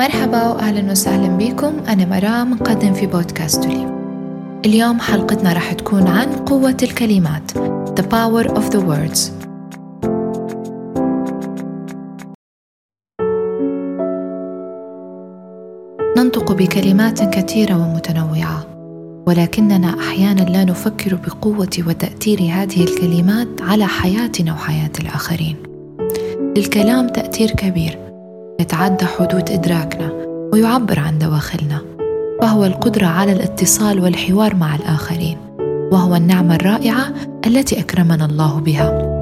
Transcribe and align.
مرحبا 0.00 0.48
وأهلا 0.48 0.90
وسهلا 0.90 1.28
بكم. 1.28 1.72
أنا 1.88 2.04
مرام 2.04 2.50
مقدم 2.50 2.92
في 2.92 3.06
بودكاست 3.06 3.66
لي. 3.66 3.86
اليوم 4.66 5.00
حلقتنا 5.00 5.52
راح 5.52 5.72
تكون 5.72 6.06
عن 6.06 6.32
قوة 6.32 6.76
الكلمات 6.82 7.50
The 8.00 8.02
Power 8.02 8.48
of 8.48 8.72
the 8.72 8.80
Words. 8.80 9.30
ننطق 16.16 16.52
بكلمات 16.52 17.22
كثيرة 17.22 17.74
ومتنوعة 17.74 18.66
ولكننا 19.26 19.98
أحيانا 20.00 20.40
لا 20.40 20.64
نفكر 20.64 21.14
بقوة 21.14 21.70
وتأثير 21.86 22.38
هذه 22.40 22.84
الكلمات 22.84 23.48
على 23.60 23.86
حياتنا 23.86 24.52
وحياة 24.52 24.92
الآخرين. 25.00 25.56
للكلام 26.56 27.08
تأثير 27.08 27.50
كبير 27.50 28.07
يتعدى 28.60 29.04
حدود 29.04 29.50
إدراكنا 29.50 30.12
ويعبر 30.52 30.98
عن 30.98 31.18
دواخلنا 31.18 31.80
وهو 32.42 32.64
القدرة 32.64 33.06
على 33.06 33.32
الاتصال 33.32 34.00
والحوار 34.00 34.54
مع 34.54 34.76
الآخرين 34.76 35.36
وهو 35.92 36.16
النعمة 36.16 36.54
الرائعة 36.54 37.04
التي 37.46 37.80
أكرمنا 37.80 38.24
الله 38.24 38.60
بها. 38.60 39.18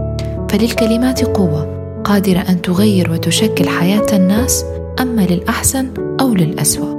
فللكلمات 0.50 1.24
قوة 1.24 1.76
قادرة 2.04 2.38
أن 2.38 2.62
تغير 2.62 3.12
وتشكل 3.12 3.68
حياة 3.68 4.06
الناس 4.12 4.64
أما 5.00 5.22
للأحسن 5.22 5.88
أو 6.20 6.34
للأسوأ. 6.34 6.94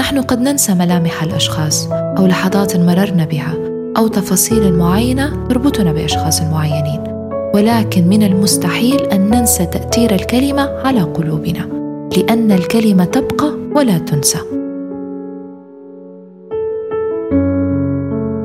نحن 0.00 0.22
قد 0.22 0.40
ننسى 0.40 0.74
ملامح 0.74 1.22
الأشخاص 1.22 1.88
أو 1.92 2.26
لحظات 2.26 2.76
مررنا 2.76 3.24
بها 3.24 3.54
أو 3.96 4.08
تفاصيل 4.08 4.78
معينة 4.78 5.46
تربطنا 5.48 5.92
بأشخاص 5.92 6.42
معينين. 6.42 7.09
ولكن 7.54 8.08
من 8.08 8.22
المستحيل 8.22 9.00
أن 9.00 9.30
ننسى 9.30 9.66
تأثير 9.66 10.14
الكلمة 10.14 10.62
على 10.62 11.00
قلوبنا 11.00 11.68
لأن 12.16 12.52
الكلمة 12.52 13.04
تبقى 13.04 13.52
ولا 13.74 13.98
تنسى. 13.98 14.38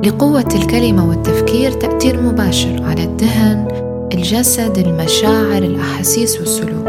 لقوة 0.05 0.49
الكلمة 0.55 1.09
والتفكير 1.09 1.71
تأثير 1.71 2.21
مباشر 2.21 2.83
على 2.83 3.03
الذهن 3.03 3.67
الجسد 4.13 4.77
المشاعر 4.77 5.63
الأحاسيس 5.63 6.39
والسلوك. 6.39 6.87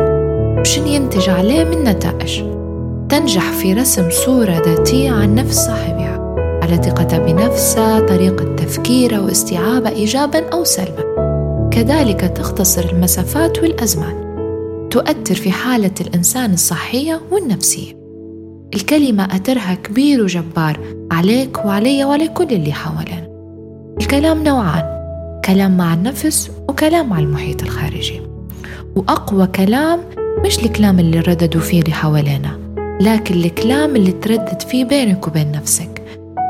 وشن 0.61 0.87
ينتج 0.87 1.29
عليه 1.29 1.65
من 1.65 1.85
نتائج؟ 1.85 2.43
تنجح 3.09 3.53
في 3.53 3.75
رسم 3.75 4.11
صورة 4.11 4.63
ذاتية 4.67 5.11
عن 5.11 5.35
نفس 5.35 5.57
صاحبها 5.57 6.35
على 6.63 6.77
ثقتها 6.77 7.19
بنفسها 7.19 8.01
طريقة 8.01 8.55
تفكيرها 8.57 9.21
واستيعابها 9.21 9.91
إيجابا 9.91 10.49
أو 10.53 10.65
سلبا. 10.65 11.06
كذلك 11.77 12.21
تختصر 12.21 12.85
المسافات 12.93 13.59
والأزمان. 13.59 14.15
تؤثر 14.91 15.35
في 15.35 15.51
حالة 15.51 15.91
الإنسان 16.01 16.53
الصحية 16.53 17.21
والنفسية. 17.31 17.93
الكلمة 18.75 19.25
أثرها 19.25 19.75
كبير 19.75 20.23
وجبار 20.23 20.81
عليك 21.13 21.65
وعلي 21.65 22.05
وعلى 22.05 22.29
كل 22.29 22.45
اللي 22.45 22.73
حوالينا 22.73 23.29
الكلام 24.01 24.45
نوعان 24.45 24.85
كلام 25.45 25.77
مع 25.77 25.95
النفس 25.95 26.51
وكلام 26.69 27.09
مع 27.09 27.19
المحيط 27.19 27.63
الخارجي. 27.63 28.21
وأقوى 28.97 29.47
كلام 29.47 30.01
مش 30.45 30.59
الكلام 30.59 30.99
اللي 30.99 31.21
رددوا 31.21 31.61
فيه 31.61 31.81
اللي 31.81 31.93
حوالينا 31.93 32.59
لكن 33.01 33.35
الكلام 33.35 33.97
اللي 33.97 34.13
تردد 34.13 34.63
فيه 34.63 34.85
بينك 34.85 35.29
وبين 35.29 35.53
نفسك. 35.53 36.03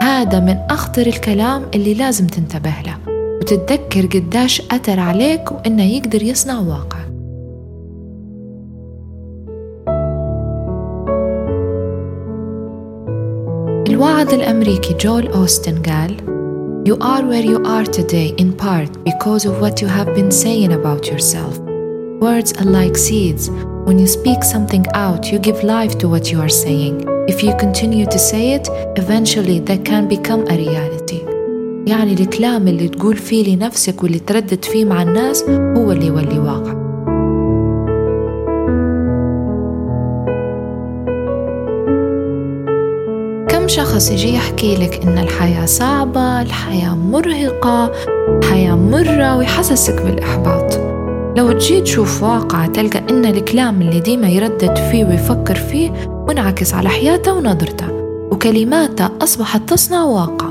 هذا 0.02 0.40
من 0.40 0.56
أخطر 0.70 1.06
الكلام 1.06 1.62
اللي 1.74 1.94
لازم 1.94 2.26
تنتبه 2.26 2.74
له. 2.86 3.05
وتتذكر 3.45 4.05
قداش 4.05 4.61
أثر 4.71 4.99
عليك 4.99 5.51
وإنه 5.51 5.83
يقدر 5.83 6.23
يصنع 6.23 6.59
واقع 6.59 6.99
الواعظ 13.87 14.33
الأمريكي 14.33 14.93
جول 14.93 15.27
أوستن 15.27 15.81
قال 15.81 16.31
You 16.83 16.97
are 16.99 17.23
where 17.23 17.45
you 17.45 17.63
are 17.63 17.85
today 17.85 18.33
in 18.37 18.53
part 18.53 19.03
because 19.03 19.45
of 19.45 19.61
what 19.61 19.81
you 19.81 19.87
have 19.87 20.15
been 20.15 20.31
saying 20.31 20.73
about 20.73 21.05
yourself. 21.05 21.59
Words 22.19 22.53
are 22.53 22.65
like 22.65 22.97
seeds. 22.97 23.51
When 23.85 23.99
you 23.99 24.07
speak 24.07 24.43
something 24.43 24.85
out, 24.95 25.31
you 25.31 25.37
give 25.37 25.63
life 25.63 25.99
to 25.99 26.09
what 26.09 26.31
you 26.31 26.41
are 26.41 26.49
saying. 26.49 27.05
If 27.27 27.43
you 27.43 27.55
continue 27.57 28.07
to 28.07 28.17
say 28.17 28.53
it, 28.53 28.67
eventually 28.97 29.59
that 29.59 29.85
can 29.85 30.07
become 30.07 30.41
a 30.47 30.57
reality. 30.57 31.24
يعني 31.86 32.12
الكلام 32.12 32.68
اللي 32.68 32.88
تقول 32.88 33.16
فيه 33.16 33.56
لنفسك 33.56 34.02
واللي 34.02 34.18
تردد 34.18 34.64
فيه 34.64 34.84
مع 34.84 35.02
الناس 35.02 35.42
هو 35.50 35.92
اللي 35.92 36.06
يولي 36.06 36.38
واقع. 36.38 36.72
كم 43.48 43.68
شخص 43.68 44.10
يجي 44.10 44.34
يحكي 44.34 44.76
لك 44.76 45.02
إن 45.02 45.18
الحياة 45.18 45.66
صعبة 45.66 46.42
الحياة 46.42 46.94
مرهقة 46.94 47.92
الحياة 48.28 48.74
مرة 48.74 49.36
ويحسسك 49.36 50.02
بالإحباط؟ 50.02 50.74
لو 51.38 51.52
تجي 51.52 51.80
تشوف 51.80 52.22
واقع 52.22 52.66
تلقى 52.66 52.98
إن 53.10 53.24
الكلام 53.24 53.82
اللي 53.82 54.00
ديما 54.00 54.28
يردد 54.28 54.76
فيه 54.76 55.04
ويفكر 55.04 55.54
فيه 55.54 55.90
منعكس 56.28 56.74
على 56.74 56.88
حياته 56.88 57.32
ونظرته 57.32 57.92
وكلماته 58.30 59.08
أصبحت 59.22 59.68
تصنع 59.68 60.04
واقع. 60.04 60.45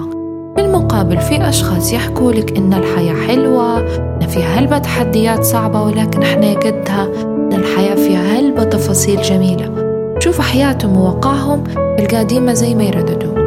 بالمقابل 0.55 1.17
في 1.17 1.49
أشخاص 1.49 1.93
يحكوا 1.93 2.31
لك 2.31 2.57
إن 2.57 2.73
الحياة 2.73 3.13
حلوة 3.27 3.79
إن 4.21 4.27
فيها 4.27 4.59
هلبة 4.59 4.77
تحديات 4.77 5.43
صعبة 5.43 5.81
ولكن 5.83 6.23
إحنا 6.23 6.53
قدها 6.53 7.07
إن 7.23 7.53
الحياة 7.53 7.95
فيها 7.95 8.39
هلبة 8.39 8.63
تفاصيل 8.63 9.21
جميلة. 9.21 9.71
شوف 10.19 10.41
حياتهم 10.41 10.97
وواقعهم 10.97 11.63
تلقى 11.97 12.25
ديما 12.25 12.53
زي 12.53 12.75
ما 12.75 12.83
يرددوا. 12.83 13.38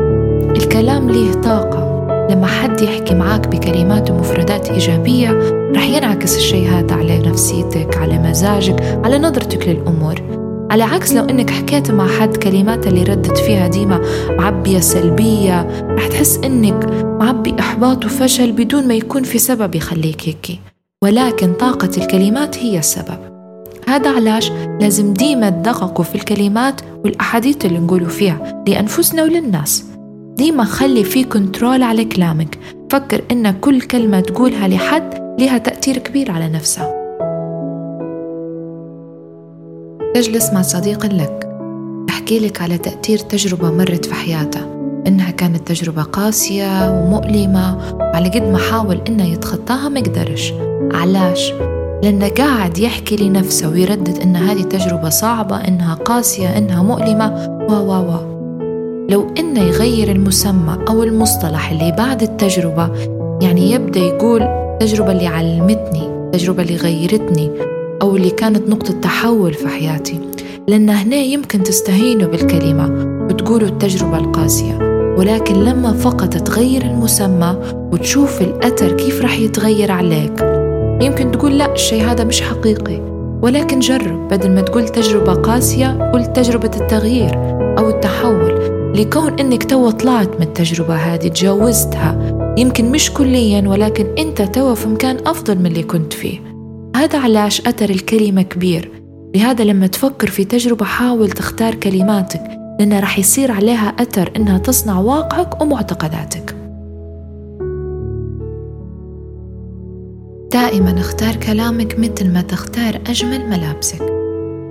الكلام 0.57 1.11
ليه 1.11 1.33
طاقة. 1.33 1.89
لما 2.31 2.47
حد 2.47 2.81
يحكي 2.81 3.15
معاك 3.15 3.49
بكلمات 3.49 4.11
ومفردات 4.11 4.71
إيجابية 4.71 5.39
رح 5.77 5.89
ينعكس 5.89 6.37
الشيء 6.37 6.69
هذا 6.69 6.95
على 6.95 7.19
نفسيتك 7.19 7.97
على 7.97 8.19
مزاجك 8.19 9.01
على 9.05 9.19
نظرتك 9.19 9.69
للأمور. 9.69 10.38
على 10.71 10.83
عكس 10.83 11.13
لو 11.13 11.25
إنك 11.25 11.51
حكيت 11.51 11.91
مع 11.91 12.09
حد 12.09 12.37
كلمات 12.37 12.87
اللي 12.87 13.03
ردت 13.03 13.39
فيها 13.39 13.69
ديما 13.69 14.01
معبية 14.31 14.81
سلبية 14.81 15.67
رح 15.81 16.07
تحس 16.07 16.37
إنك 16.37 16.93
معبي 17.21 17.55
إحباط 17.61 18.05
وفشل 18.05 18.53
بدون 18.53 18.89
ما 18.89 18.95
يكون 18.95 19.23
في 19.23 19.39
سبب 19.39 19.75
يخليك 19.75 20.29
هيك. 20.29 20.61
ولكن 21.05 21.53
طاقة 21.53 21.91
الكلمات 21.97 22.59
هي 22.59 22.79
السبب. 22.79 23.19
هذا 23.89 24.11
علاش 24.11 24.51
لازم 24.81 25.13
ديما 25.13 25.51
تدققوا 25.51 26.05
في 26.05 26.15
الكلمات 26.15 26.81
والأحاديث 27.05 27.67
اللي 27.67 27.79
نقولوا 27.79 28.09
فيها 28.09 28.65
لأنفسنا 28.69 29.23
وللناس. 29.23 29.85
ديما 30.37 30.65
خلي 30.65 31.05
في 31.05 31.25
كنترول 31.25 31.83
على 31.83 32.05
كلامك. 32.05 32.59
فكر 32.91 33.23
إن 33.31 33.51
كل 33.51 33.81
كلمة 33.81 34.21
تقولها 34.21 34.69
لحد 34.69 35.15
لها 35.41 35.59
تأثير 35.59 35.99
كبير 35.99 36.31
على 36.31 36.49
نفسها. 36.49 37.08
تجلس 40.19 40.53
مع 40.53 40.63
صديق 40.63 41.07
لك. 41.07 41.49
يحكي 42.09 42.39
لك 42.39 42.63
على 42.63 42.79
تأثير 42.79 43.19
تجربة 43.19 43.71
مرت 43.71 44.07
في 44.07 44.15
حياته 44.15 44.61
إنها 45.07 45.31
كانت 45.31 45.69
تجربة 45.69 46.03
قاسية 46.03 46.91
ومؤلمة 46.91 47.95
وعلى 47.95 48.29
قد 48.29 48.43
ما 48.43 48.59
حاول 48.59 49.01
إنه 49.09 49.25
يتخطاها 49.25 49.89
ما 49.89 50.01
قدرش. 50.01 50.53
علاش؟ 50.93 51.53
لأنه 52.03 52.29
قاعد 52.29 52.79
يحكي 52.79 53.17
لنفسه 53.17 53.69
ويردد 53.69 54.19
إن 54.19 54.37
هذه 54.37 54.63
تجربة 54.63 55.09
صعبة 55.09 55.57
إنها 55.57 55.95
قاسية 55.95 56.59
إنها 56.59 56.83
مؤلمة 56.83 57.57
و 57.71 57.73
و 57.73 57.93
و. 57.93 58.39
لو 59.11 59.27
إنه 59.39 59.61
يغير 59.61 60.11
المسمى 60.11 60.79
أو 60.89 61.03
المصطلح 61.03 61.71
اللي 61.71 61.93
بعد 61.93 62.23
التجربة 62.23 62.91
يعني 63.43 63.71
يبدأ 63.71 64.01
يقول 64.01 64.43
التجربة 64.43 65.13
اللي 65.13 65.27
علمتني 65.27 66.07
التجربة 66.07 66.63
اللي 66.63 66.77
غيرتني 66.77 67.78
أو 68.03 68.17
اللي 68.17 68.31
كانت 68.31 68.69
نقطة 68.69 69.01
تحول 69.01 69.55
في 69.55 69.69
حياتي. 69.69 70.21
لأن 70.69 70.91
هنا 70.91 71.17
يمكن 71.17 71.63
تستهينوا 71.63 72.29
بالكلمة 72.29 72.87
وتقولوا 73.31 73.69
التجربة 73.69 74.19
القاسية. 74.19 74.79
ولكن 75.19 75.55
لما 75.55 75.93
فقط 75.93 76.37
تغير 76.37 76.83
المسمى 76.83 77.57
وتشوف 77.93 78.43
الأثر 78.43 78.93
كيف 78.93 79.23
رح 79.23 79.39
يتغير 79.39 79.93
عليك 79.93 80.41
يمكن 81.03 81.31
تقول 81.31 81.59
لا 81.59 81.73
الشيء 81.73 82.05
هذا 82.05 82.25
مش 82.25 82.43
حقيقي. 82.43 83.01
ولكن 83.43 83.79
جرب 83.79 84.29
بدل 84.29 84.51
ما 84.51 84.61
تقول 84.61 84.89
تجربة 84.89 85.35
قاسية 85.35 86.11
قل 86.13 86.33
تجربة 86.33 86.71
التغيير 86.81 87.35
أو 87.79 87.89
التحول. 87.89 88.79
لكون 88.95 89.41
إنك 89.41 89.65
تو 89.65 89.91
طلعت 89.91 90.37
من 90.37 90.43
التجربة 90.43 90.95
هذه 90.95 91.29
تجاوزتها 91.29 92.39
يمكن 92.59 92.91
مش 92.91 93.13
كليا 93.13 93.69
ولكن 93.69 94.07
أنت 94.19 94.43
تو 94.43 94.75
في 94.75 94.89
مكان 94.89 95.17
أفضل 95.27 95.59
من 95.59 95.67
اللي 95.67 95.83
كنت 95.83 96.13
فيه. 96.13 96.48
هذا 96.99 97.19
علاش 97.19 97.61
أثر 97.61 97.91
الكلمة 97.91 98.43
كبير. 98.43 98.91
لهذا 99.37 99.65
لما 99.65 99.87
تفكر 99.87 100.31
في 100.31 100.45
تجربة 100.45 100.85
حاول 100.85 101.31
تختار 101.31 101.75
كلماتك 101.75 102.43
لأنها 102.79 103.01
رح 103.01 103.19
يصير 103.19 103.53
عليها 103.53 103.89
أثر 103.89 104.33
إنها 104.37 104.59
تصنع 104.59 104.99
واقعك 104.99 105.63
ومعتقداتك. 105.63 106.57
دائما 110.53 111.01
اختار 111.01 111.37
كلامك 111.37 111.99
مثل 111.99 112.33
ما 112.33 112.43
تختار 112.43 113.01
أجمل 113.07 113.49
ملابسك 113.49 114.03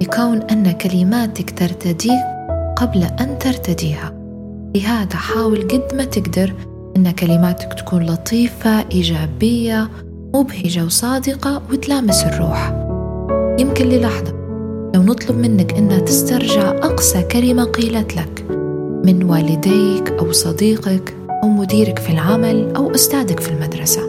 لكون 0.02 0.42
أن 0.42 0.72
كلماتك 0.72 1.60
ترتديك 1.60 2.24
قبل 2.76 3.04
أن 3.04 3.38
ترتديها. 3.40 4.14
لهذا 4.76 5.16
حاول 5.16 5.62
قد 5.62 5.96
ما 5.96 6.04
تقدر 6.04 6.54
أن 6.98 7.12
كلماتك 7.12 7.74
تكون 7.74 8.06
لطيفة 8.06 8.86
إيجابية 8.92 9.90
مبهجة 10.38 10.86
وصادقة 10.86 11.62
وتلامس 11.72 12.24
الروح. 12.24 12.74
يمكن 13.60 13.86
للحظة 13.86 14.34
لو 14.96 15.04
نطلب 15.04 15.38
منك 15.38 15.74
أنها 15.74 16.00
تسترجع 16.00 16.70
أقصى 16.70 17.24
كلمة 17.24 17.64
قيلت 17.64 18.16
لك 18.16 18.46
من 19.06 19.24
والديك 19.24 20.12
أو 20.20 20.32
صديقك 20.32 21.14
أو 21.44 21.48
مديرك 21.48 22.00
في 22.00 22.10
العمل 22.10 22.76
أو 22.76 22.96
أستاذك 22.96 23.40
في 23.40 23.52
المدرسة. 23.52 24.02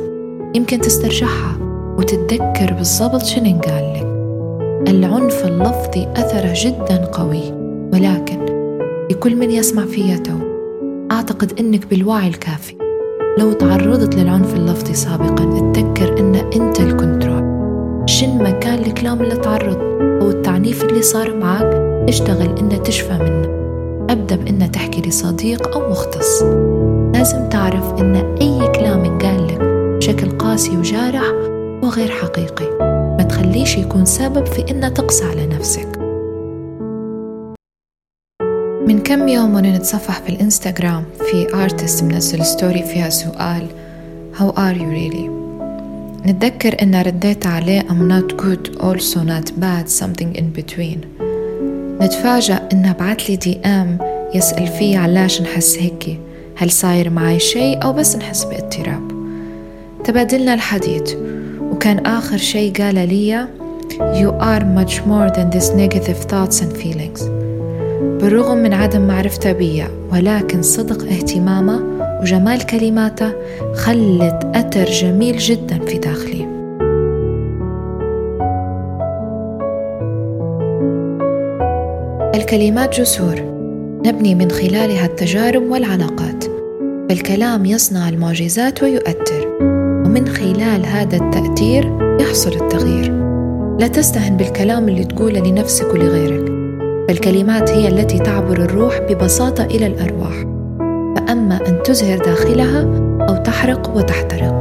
يمكن 0.55 0.81
تسترجعها 0.81 1.59
وتتذكر 1.99 2.73
بالضبط 2.73 3.23
شنو 3.23 3.61
قال 3.61 3.93
لك. 3.93 4.09
العنف 4.89 5.45
اللفظي 5.47 6.09
أثره 6.17 6.53
جدا 6.57 7.05
قوي 7.05 7.53
ولكن 7.93 8.47
لكل 9.11 9.37
من 9.37 9.51
يسمع 9.51 9.85
فيته 9.85 10.39
أعتقد 11.13 11.61
أنك 11.61 11.87
بالوعي 11.87 12.29
الكافي. 12.29 12.78
لو 13.38 13.52
تعرضت 13.52 14.14
للعنف 14.14 14.55
اللفظي 14.55 14.94
سابقا 14.94 15.44
اتذكر 15.44 16.20
أن 16.20 16.35
أنت 16.35 16.81
الكنترول. 16.81 17.44
شن 18.06 18.38
مكان 18.38 18.79
الكلام 18.79 19.20
اللي 19.20 19.37
تعرض؟ 19.37 19.79
أو 20.23 20.31
التعنيف 20.31 20.85
اللي 20.85 21.02
صار 21.02 21.37
معك 21.37 21.75
اشتغل 22.08 22.58
إن 22.58 22.82
تشفى 22.82 23.12
منه. 23.12 23.49
أبدأ 24.11 24.37
بإن 24.37 24.70
تحكي 24.70 25.08
لصديق 25.08 25.76
أو 25.76 25.90
مختص. 25.90 26.43
لازم 27.14 27.49
تعرف 27.49 28.00
إن 28.00 28.17
أي 28.40 28.69
كلام 28.69 29.19
قال 29.19 29.46
لك 29.46 29.61
بشكل 29.96 30.31
قاسي 30.31 30.76
وجارح 30.76 31.32
هو 31.84 31.88
غير 31.88 32.11
حقيقي. 32.11 32.67
ما 33.19 33.26
تخليش 33.29 33.79
يكون 33.79 34.05
سبب 34.05 34.46
في 34.46 34.70
إن 34.70 34.94
تقسى 34.94 35.25
على 35.25 35.46
نفسك. 35.46 35.98
من 38.88 39.02
كم 39.02 39.29
يوم 39.29 39.55
وأنا 39.55 39.76
نتصفح 39.76 40.20
في 40.20 40.29
الإنستغرام 40.29 41.05
في 41.31 41.55
artist 41.55 42.05
منزل 42.05 42.44
story 42.44 42.82
فيها 42.82 43.11
سؤال 43.11 43.67
How 44.35 44.52
are 44.56 44.75
you 44.79 44.88
really؟ 44.90 45.29
نتذكر 46.26 46.82
إن 46.82 47.02
رديت 47.02 47.46
عليه 47.46 47.81
I'm 47.81 48.08
not 48.12 48.37
good 48.37 48.81
also 48.81 49.19
not 49.19 49.52
bad 49.61 49.88
something 49.88 50.38
in 50.38 50.61
between. 50.61 50.99
نتفاجأ 52.00 52.69
انه 52.73 52.93
بعت 52.93 53.31
لي 53.31 53.37
DM 53.37 53.99
يسأل 54.35 54.67
فيه 54.67 54.99
علاش 54.99 55.43
نحس 55.43 55.79
هيك 55.79 56.20
هل 56.56 56.70
صاير 56.70 57.11
معي 57.11 57.38
شيء 57.38 57.84
أو 57.84 57.93
بس 57.93 58.17
نحس 58.17 58.44
باضطراب؟ 58.44 59.08
تبادلنا 60.05 60.55
الحديث 60.55 61.14
وكان 61.61 62.06
آخر 62.06 62.37
شيء 62.37 62.73
قال 62.73 62.94
لي 62.94 63.49
You 63.99 64.31
are 64.41 64.64
much 64.81 64.94
more 65.06 65.29
than 65.37 65.50
these 65.50 65.70
negative 65.70 66.20
thoughts 66.31 66.61
and 66.61 66.73
feelings. 66.82 67.38
بالرغم 68.00 68.59
من 68.59 68.73
عدم 68.73 69.06
معرفته 69.06 69.53
بيا 69.53 69.89
ولكن 70.12 70.62
صدق 70.62 71.05
اهتمامه 71.05 71.81
وجمال 72.23 72.67
كلماته 72.67 73.33
خلت 73.75 74.47
أثر 74.55 74.85
جميل 74.85 75.39
جدا 75.39 75.79
في 75.79 75.99
داخلي. 75.99 76.59
الكلمات 82.35 83.00
جسور 83.00 83.35
نبني 84.06 84.35
من 84.35 84.51
خلالها 84.51 85.06
التجارب 85.06 85.62
والعلاقات. 85.62 86.44
فالكلام 87.09 87.67
يصنع 87.67 88.09
المعجزات 88.09 88.83
ويؤثر 88.83 89.49
ومن 90.05 90.29
خلال 90.29 90.87
هذا 90.87 91.17
التأثير 91.17 91.93
يحصل 92.21 92.53
التغيير. 92.53 93.12
لا 93.81 93.87
تستهن 93.87 94.37
بالكلام 94.37 94.89
اللي 94.89 95.05
تقوله 95.05 95.41
لنفسك 95.41 95.94
ولغيرك. 95.94 96.57
فالكلمات 97.08 97.70
هي 97.70 97.88
التي 97.88 98.19
تعبر 98.19 98.56
الروح 98.56 98.99
ببساطة 98.99 99.64
إلى 99.64 99.87
الأرواح. 99.87 100.34
فأما 101.16 101.69
أن 101.69 101.82
تزهر 101.84 102.19
داخلها 102.19 102.82
أو 103.28 103.37
تحرق 103.37 103.96
وتحترق. 103.96 104.60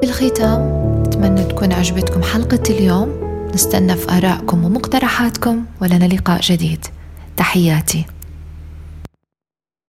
في 0.00 0.06
الختام 0.06 0.60
أتمنى 1.06 1.44
تكون 1.44 1.72
عجبتكم 1.72 2.22
حلقة 2.22 2.62
اليوم. 2.70 3.12
نستنى 3.54 3.96
في 3.96 4.12
آرائكم 4.16 4.64
ومقترحاتكم 4.64 5.64
ولنا 5.82 6.04
لقاء 6.04 6.40
جديد. 6.40 6.86
تحياتي. 7.36 8.04